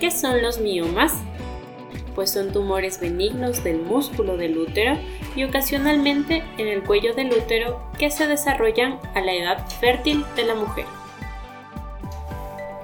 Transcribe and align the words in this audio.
¿Qué 0.00 0.12
son 0.12 0.42
los 0.42 0.60
miomas? 0.60 1.12
Pues 2.14 2.30
son 2.30 2.52
tumores 2.52 3.00
benignos 3.00 3.64
del 3.64 3.80
músculo 3.80 4.36
del 4.36 4.56
útero 4.56 4.96
y 5.34 5.42
ocasionalmente 5.42 6.44
en 6.56 6.68
el 6.68 6.84
cuello 6.84 7.14
del 7.14 7.32
útero 7.32 7.80
que 7.98 8.10
se 8.10 8.28
desarrollan 8.28 9.00
a 9.14 9.20
la 9.20 9.32
edad 9.32 9.68
fértil 9.80 10.24
de 10.36 10.44
la 10.44 10.54
mujer. 10.54 10.84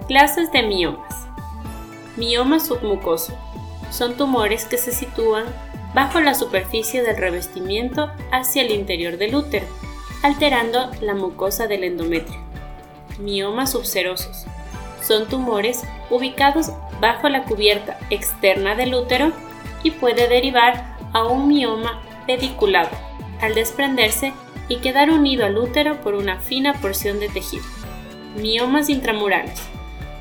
Clases 0.08 0.50
de 0.50 0.64
miomas. 0.64 1.26
Mioma 2.16 2.58
submucoso. 2.58 3.32
Son 3.90 4.16
tumores 4.16 4.64
que 4.64 4.76
se 4.76 4.90
sitúan 4.90 5.44
bajo 5.94 6.20
la 6.20 6.34
superficie 6.34 7.02
del 7.02 7.16
revestimiento 7.16 8.10
hacia 8.32 8.62
el 8.62 8.72
interior 8.72 9.18
del 9.18 9.36
útero, 9.36 9.66
alterando 10.24 10.90
la 11.00 11.14
mucosa 11.14 11.68
del 11.68 11.84
endometrio. 11.84 12.40
Miomas 13.20 13.70
subserosos. 13.70 14.46
Son 15.00 15.28
tumores 15.28 15.84
ubicados 16.10 16.70
bajo 17.04 17.28
la 17.28 17.42
cubierta 17.42 17.98
externa 18.08 18.74
del 18.76 18.94
útero 18.94 19.30
y 19.82 19.90
puede 19.90 20.26
derivar 20.26 20.96
a 21.12 21.26
un 21.26 21.48
mioma 21.48 22.00
pediculado 22.26 22.88
al 23.42 23.54
desprenderse 23.54 24.32
y 24.70 24.76
quedar 24.76 25.10
unido 25.10 25.44
al 25.44 25.58
útero 25.58 26.00
por 26.00 26.14
una 26.14 26.40
fina 26.40 26.72
porción 26.72 27.20
de 27.20 27.28
tejido. 27.28 27.62
Miomas 28.36 28.88
intramurales. 28.88 29.60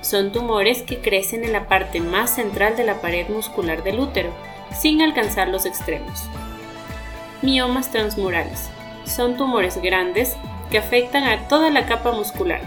Son 0.02 0.34
tumores 0.34 0.82
que 0.82 1.00
crecen 1.00 1.46
en 1.46 1.54
la 1.54 1.70
parte 1.70 2.02
más 2.02 2.36
central 2.36 2.76
de 2.76 2.84
la 2.84 3.00
pared 3.00 3.30
muscular 3.30 3.82
del 3.86 4.02
útero, 4.02 4.34
sin 4.78 5.02
alcanzar 5.02 5.48
los 5.48 5.66
extremos. 5.66 6.26
Miomas 7.42 7.92
transmurales. 7.92 8.70
Son 9.06 9.38
tumores 9.38 9.82
grandes 9.82 10.36
que 10.70 10.80
afectan 10.80 11.24
a 11.24 11.48
toda 11.48 11.70
la 11.70 11.86
capa 11.86 12.12
muscular, 12.12 12.60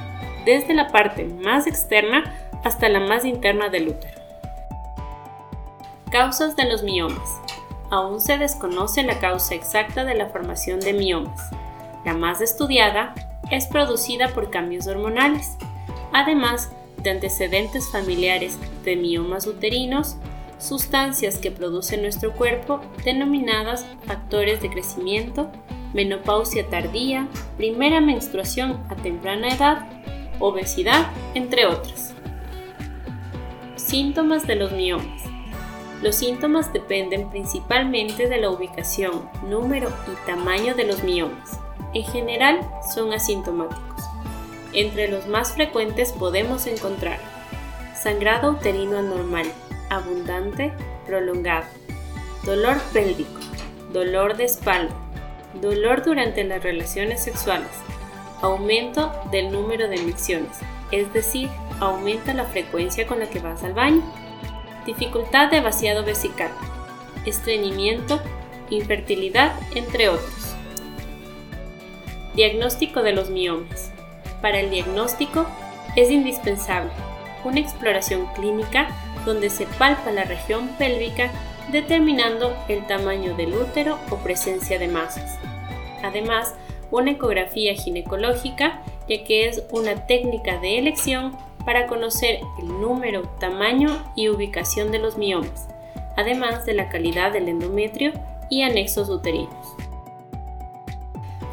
desde 0.47 0.73
la 0.73 0.89
parte 0.89 1.25
más 1.25 1.67
externa 1.67 2.46
hasta 2.67 2.89
la 2.89 2.99
más 2.99 3.25
interna 3.25 3.69
del 3.69 3.91
útero. 3.91 4.21
Causas 6.11 6.57
de 6.57 6.65
los 6.69 6.83
miomas. 6.83 7.41
Aún 7.91 8.21
se 8.21 8.39
desconoce 8.39 9.05
la 9.05 9.21
causa 9.21 9.55
exacta 9.55 10.05
de 10.05 10.15
la 10.17 10.31
formación 10.31 10.81
de 10.81 10.93
miomas. 10.93 11.41
La 12.05 12.13
más 12.13 12.41
estudiada 12.41 13.15
es 13.53 13.69
producida 13.69 14.31
por 14.31 14.51
cambios 14.51 14.89
hormonales, 14.89 15.57
además 16.13 16.73
de 17.05 17.11
antecedentes 17.11 17.89
familiares 17.93 18.59
de 18.85 18.97
miomas 18.97 19.47
uterinos, 19.47 20.17
sustancias 20.59 21.39
que 21.39 21.53
produce 21.53 21.97
nuestro 21.97 22.33
cuerpo 22.33 22.81
denominadas 23.05 23.87
factores 24.07 24.61
de 24.61 24.71
crecimiento, 24.71 25.53
menopausia 25.95 26.69
tardía, 26.69 27.29
primera 27.57 28.01
menstruación 28.01 28.85
a 28.89 28.97
temprana 28.97 29.51
edad, 29.51 29.89
obesidad, 30.41 31.07
entre 31.35 31.67
otras. 31.67 32.16
Síntomas 33.87 34.49
de 34.49 34.57
los 34.57 34.73
miomas. 34.73 35.23
Los 36.03 36.17
síntomas 36.17 36.73
dependen 36.73 37.31
principalmente 37.31 38.29
de 38.29 38.39
la 38.39 38.51
ubicación, 38.51 39.31
número 39.49 39.91
y 40.13 40.27
tamaño 40.27 40.75
de 40.75 40.85
los 40.89 41.05
miomas. 41.05 41.61
En 41.95 42.03
general 42.03 42.69
son 42.93 43.13
asintomáticos. 43.13 44.03
Entre 44.73 45.07
los 45.07 45.29
más 45.29 45.53
frecuentes 45.53 46.11
podemos 46.11 46.67
encontrar 46.67 47.21
sangrado 48.03 48.51
uterino 48.51 48.99
anormal, 48.99 49.47
abundante, 49.89 50.73
prolongado, 51.07 51.67
dolor 52.45 52.79
pélvico, 52.93 53.41
dolor 53.93 54.37
de 54.37 54.47
espalda, 54.47 54.97
dolor 55.63 56.03
durante 56.05 56.43
las 56.43 56.61
relaciones 56.61 57.23
sexuales, 57.23 57.71
aumento 58.43 59.13
del 59.31 59.53
número 59.53 59.87
de 59.87 59.95
emisiones, 59.95 60.59
es 60.91 61.13
decir, 61.13 61.49
aumenta 61.81 62.35
la 62.35 62.45
frecuencia 62.45 63.07
con 63.07 63.19
la 63.19 63.29
que 63.29 63.41
vas 63.41 63.63
al 63.65 63.75
baño. 63.75 64.03
Dificultad 64.87 65.51
de 65.51 65.61
vaciado 65.61 66.05
vesical, 66.05 66.51
estreñimiento, 67.25 68.21
infertilidad, 68.71 69.53
entre 69.75 70.09
otros. 70.09 70.55
Diagnóstico 72.35 73.03
de 73.03 73.13
los 73.13 73.31
miomas. 73.31 73.93
Para 74.43 74.61
el 74.61 74.71
diagnóstico 74.71 75.47
es 75.97 76.11
indispensable 76.11 76.91
una 77.47 77.61
exploración 77.61 78.27
clínica 78.35 78.89
donde 79.25 79.51
se 79.51 79.67
palpa 79.67 80.11
la 80.11 80.25
región 80.25 80.69
pélvica 80.79 81.31
determinando 81.71 82.57
el 82.69 82.87
tamaño 82.87 83.35
del 83.37 83.55
útero 83.55 83.99
o 84.11 84.17
presencia 84.17 84.79
de 84.79 84.89
masas. 84.89 85.39
Además, 86.03 86.55
una 86.91 87.13
ecografía 87.13 87.75
ginecológica, 87.75 88.83
ya 89.09 89.25
que 89.25 89.49
es 89.49 89.63
una 89.71 90.07
técnica 90.07 90.59
de 90.59 90.79
elección 90.79 91.37
para 91.65 91.87
conocer 91.87 92.41
el 92.61 92.81
número, 92.81 93.23
tamaño 93.41 93.89
y 94.15 94.29
ubicación 94.29 94.93
de 94.93 94.99
los 94.99 95.19
miomas, 95.19 95.69
además 96.17 96.65
de 96.65 96.75
la 96.75 96.89
calidad 96.89 97.33
del 97.33 97.49
endometrio 97.49 98.13
y 98.51 98.63
anexos 98.63 99.09
uterinos. 99.09 99.75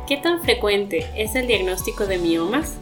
¿Qué 0.08 0.18
tan 0.18 0.42
frecuente 0.42 1.08
es 1.16 1.36
el 1.36 1.48
diagnóstico 1.48 2.06
de 2.06 2.20
miomas? 2.20 2.78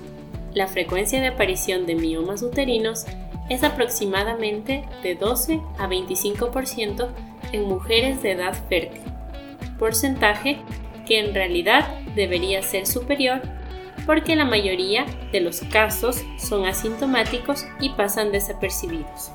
La 0.54 0.68
frecuencia 0.68 1.22
de 1.22 1.28
aparición 1.28 1.86
de 1.86 1.96
miomas 1.96 2.42
uterinos 2.42 3.06
es 3.48 3.64
aproximadamente 3.64 4.84
de 5.04 5.16
12 5.16 5.62
a 5.78 5.88
25% 5.88 7.10
en 7.52 7.64
mujeres 7.64 8.22
de 8.22 8.32
edad 8.32 8.54
fértil, 8.68 9.02
porcentaje 9.78 10.58
que 11.06 11.20
en 11.20 11.34
realidad 11.34 11.88
debería 12.16 12.62
ser 12.64 12.88
superior 12.88 13.42
porque 14.06 14.36
la 14.36 14.46
mayoría 14.46 15.06
de 15.32 15.42
los 15.42 15.62
casos 15.62 16.24
son 16.38 16.66
asintomáticos 16.66 17.66
y 17.80 17.90
pasan 17.90 18.32
desapercibidos. 18.32 19.32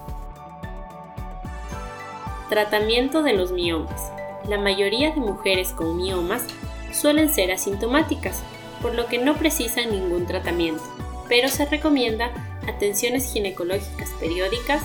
Tratamiento 2.49 3.22
de 3.22 3.32
los 3.32 3.53
miomas. 3.53 4.12
La 4.49 4.59
mayoría 4.59 5.10
de 5.10 5.21
mujeres 5.21 5.71
con 5.71 5.97
miomas 5.97 6.44
suelen 6.93 7.32
ser 7.32 7.50
asintomáticas, 7.50 8.43
por 8.81 8.94
lo 8.94 9.06
que 9.06 9.19
no 9.19 9.34
precisan 9.34 9.91
ningún 9.91 10.26
tratamiento, 10.26 10.82
pero 11.28 11.49
se 11.49 11.65
recomienda 11.66 12.31
atenciones 12.69 13.32
ginecológicas 13.32 14.10
periódicas 14.21 14.82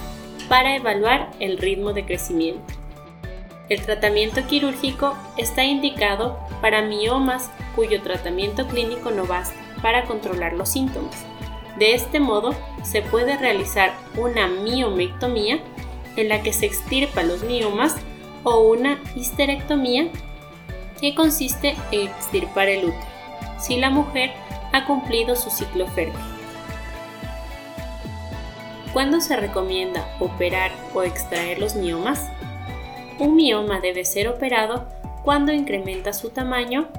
para 0.50 0.76
evaluar 0.76 1.32
el 1.40 1.58
ritmo 1.58 1.94
de 1.94 2.06
crecimiento. 2.06 2.74
El 3.70 3.82
tratamiento 3.84 4.46
quirúrgico 4.48 5.16
está 5.38 5.64
indicado 5.64 6.40
para 6.62 6.82
miomas 6.82 7.50
cuyo 7.76 8.02
tratamiento 8.02 8.68
clínico 8.68 9.12
no 9.12 9.26
basta 9.26 9.61
para 9.82 10.06
controlar 10.06 10.54
los 10.54 10.70
síntomas. 10.70 11.26
De 11.78 11.94
este 11.94 12.20
modo, 12.20 12.56
se 12.84 13.02
puede 13.02 13.38
realizar 13.38 13.94
una 14.18 14.48
miomectomía 14.48 15.60
en 16.16 16.30
la 16.30 16.42
que 16.42 16.54
se 16.54 16.66
extirpa 16.66 17.24
los 17.24 17.44
miomas 17.44 17.96
o 18.44 18.60
una 18.60 19.00
histerectomía 19.16 20.10
que 21.00 21.16
consiste 21.16 21.76
en 21.92 22.08
extirpar 22.08 22.70
el 22.70 22.86
útero, 22.86 23.06
si 23.60 23.78
la 23.78 23.90
mujer 23.90 24.32
ha 24.74 24.86
cumplido 24.86 25.36
su 25.36 25.50
ciclo 25.50 25.88
fértil. 25.88 26.20
¿Cuándo 28.94 29.22
se 29.22 29.38
recomienda 29.38 30.06
operar 30.20 30.72
o 30.94 31.04
extraer 31.04 31.60
los 31.60 31.76
miomas? 31.76 32.30
Un 33.20 33.36
mioma 33.36 33.80
debe 33.80 34.04
ser 34.04 34.28
operado 34.28 34.88
cuando 35.24 35.54
incrementa 35.54 36.12
su 36.12 36.30
tamaño 36.30 36.90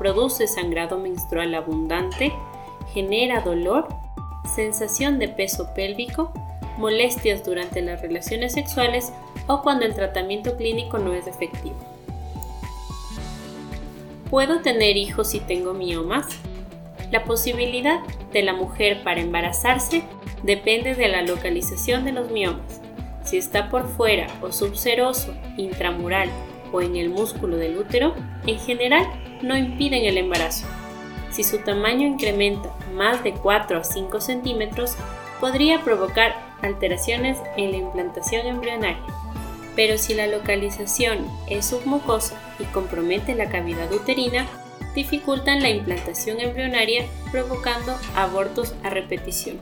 produce 0.00 0.48
sangrado 0.48 0.96
menstrual 0.96 1.54
abundante, 1.54 2.32
genera 2.94 3.42
dolor, 3.42 3.86
sensación 4.54 5.18
de 5.18 5.28
peso 5.28 5.74
pélvico, 5.74 6.32
molestias 6.78 7.44
durante 7.44 7.82
las 7.82 8.00
relaciones 8.00 8.54
sexuales 8.54 9.12
o 9.46 9.60
cuando 9.60 9.84
el 9.84 9.94
tratamiento 9.94 10.56
clínico 10.56 10.98
no 10.98 11.12
es 11.12 11.26
efectivo. 11.26 11.76
¿Puedo 14.30 14.62
tener 14.62 14.96
hijos 14.96 15.28
si 15.28 15.40
tengo 15.40 15.74
miomas? 15.74 16.26
La 17.10 17.24
posibilidad 17.24 18.00
de 18.32 18.42
la 18.42 18.54
mujer 18.54 19.02
para 19.04 19.20
embarazarse 19.20 20.02
depende 20.42 20.94
de 20.94 21.08
la 21.08 21.20
localización 21.20 22.06
de 22.06 22.12
los 22.12 22.30
miomas. 22.30 22.80
Si 23.22 23.36
está 23.36 23.68
por 23.68 23.86
fuera 23.86 24.28
o 24.40 24.50
subseroso, 24.50 25.34
intramural 25.58 26.30
o 26.72 26.80
en 26.80 26.96
el 26.96 27.10
músculo 27.10 27.58
del 27.58 27.76
útero, 27.76 28.14
en 28.46 28.58
general 28.58 29.06
no 29.42 29.56
impiden 29.56 30.04
el 30.04 30.18
embarazo. 30.18 30.66
Si 31.30 31.44
su 31.44 31.58
tamaño 31.58 32.06
incrementa 32.06 32.70
más 32.94 33.22
de 33.22 33.32
4 33.32 33.78
a 33.78 33.84
5 33.84 34.20
centímetros, 34.20 34.96
podría 35.40 35.82
provocar 35.82 36.34
alteraciones 36.62 37.38
en 37.56 37.70
la 37.70 37.78
implantación 37.78 38.46
embrionaria. 38.46 39.02
Pero 39.76 39.96
si 39.96 40.14
la 40.14 40.26
localización 40.26 41.26
es 41.48 41.66
submucosa 41.66 42.36
y 42.58 42.64
compromete 42.64 43.34
la 43.34 43.48
cavidad 43.48 43.90
uterina, 43.92 44.46
dificultan 44.94 45.62
la 45.62 45.70
implantación 45.70 46.40
embrionaria 46.40 47.06
provocando 47.30 47.96
abortos 48.16 48.74
a 48.82 48.90
repetición. 48.90 49.58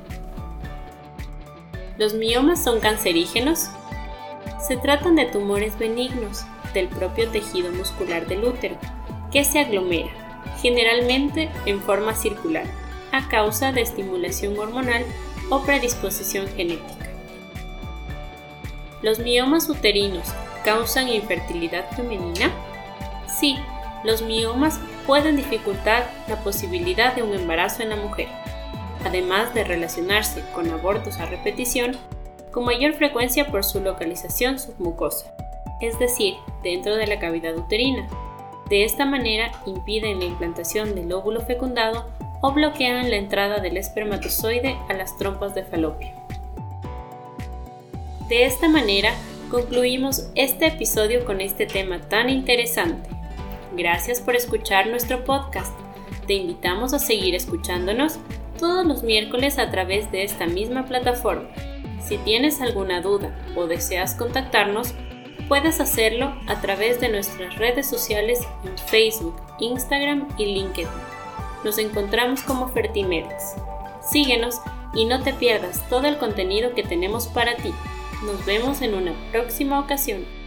¿Los 1.99 2.15
miomas 2.15 2.63
son 2.63 2.81
cancerígenos? 2.81 3.69
Se 4.67 4.77
tratan 4.77 5.17
de 5.17 5.27
tumores 5.27 5.79
benignos 5.79 6.45
del 6.73 6.89
propio 6.89 7.29
tejido 7.29 7.71
muscular 7.73 8.27
del 8.27 8.45
útero, 8.45 8.77
que 9.31 9.45
se 9.45 9.61
aglomera, 9.61 10.11
generalmente 10.61 11.51
en 11.67 11.81
forma 11.81 12.15
circular, 12.15 12.65
a 13.13 13.29
causa 13.29 13.73
de 13.73 13.83
estimulación 13.83 14.59
hormonal 14.59 15.05
o 15.51 15.63
predisposición 15.63 16.47
genética. 16.49 17.07
¿Los 19.03 19.19
miomas 19.19 19.69
uterinos 19.69 20.27
causan 20.65 21.09
infertilidad 21.09 21.89
femenina? 21.93 22.51
Sí, 23.39 23.57
los 24.05 24.23
miomas 24.23 24.81
pueden 25.07 25.37
dificultar 25.37 26.11
la 26.29 26.37
posibilidad 26.43 27.15
de 27.15 27.23
un 27.23 27.33
embarazo 27.33 27.83
en 27.83 27.91
la 27.91 27.97
mujer, 27.97 28.29
además 29.05 29.55
de 29.55 29.65
relacionarse 29.65 30.43
con 30.55 30.71
abortos 30.71 31.19
a 31.19 31.27
repetición 31.27 31.97
con 32.51 32.65
mayor 32.65 32.95
frecuencia 32.95 33.47
por 33.47 33.65
su 33.65 33.81
localización 33.81 34.59
submucosa, 34.59 35.33
es 35.81 35.99
decir, 35.99 36.35
dentro 36.63 36.97
de 36.97 37.07
la 37.07 37.19
cavidad 37.19 37.57
uterina. 37.57 38.09
De 38.69 38.85
esta 38.85 39.07
manera 39.07 39.53
impiden 39.67 40.19
la 40.19 40.27
implantación 40.27 40.95
del 40.95 41.13
óvulo 41.13 41.41
fecundado 41.41 42.07
o 42.41 42.53
bloquean 42.53 43.11
la 43.11 43.17
entrada 43.17 43.61
del 43.61 43.77
espermatozoide 43.77 44.77
a 44.89 44.93
las 44.93 45.17
trompas 45.17 45.55
de 45.55 45.65
falopio. 45.65 46.11
De 48.29 48.45
esta 48.45 48.69
manera 48.69 49.15
concluimos 49.51 50.31
este 50.35 50.67
episodio 50.67 51.25
con 51.25 51.41
este 51.41 51.67
tema 51.67 52.01
tan 52.01 52.29
interesante. 52.29 53.09
Gracias 53.75 54.21
por 54.21 54.37
escuchar 54.37 54.89
nuestro 54.89 55.25
podcast. 55.25 55.75
Te 56.27 56.35
invitamos 56.35 56.93
a 56.93 56.99
seguir 56.99 57.35
escuchándonos 57.35 58.19
todos 58.59 58.85
los 58.85 59.03
miércoles 59.03 59.59
a 59.59 59.71
través 59.71 60.13
de 60.13 60.25
esta 60.25 60.47
misma 60.47 60.85
plataforma. 60.85 61.49
Si 62.03 62.19
tienes 62.19 62.61
alguna 62.61 63.01
duda 63.01 63.35
o 63.57 63.67
deseas 63.67 64.15
contactarnos, 64.15 64.95
puedes 65.49 65.81
hacerlo 65.81 66.35
a 66.47 66.61
través 66.61 67.01
de 67.01 67.09
nuestras 67.09 67.57
redes 67.57 67.89
sociales 67.89 68.41
en 68.65 68.77
Facebook, 68.79 69.35
Instagram 69.59 70.29
y 70.37 70.47
LinkedIn. 70.47 70.89
Nos 71.65 71.79
encontramos 71.79 72.43
como 72.43 72.69
Fertimedes. 72.69 73.55
Síguenos 74.01 74.61
y 74.95 75.07
no 75.07 75.23
te 75.23 75.33
pierdas 75.33 75.87
todo 75.89 76.07
el 76.07 76.19
contenido 76.19 76.75
que 76.75 76.83
tenemos 76.83 77.27
para 77.27 77.57
ti. 77.57 77.73
Nos 78.25 78.45
vemos 78.47 78.83
en 78.83 78.95
una 78.95 79.13
próxima 79.33 79.81
ocasión. 79.81 80.38